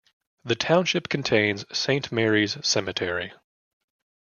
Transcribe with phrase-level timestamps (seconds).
[0.45, 3.33] The township contains Saint Marys Cemetery.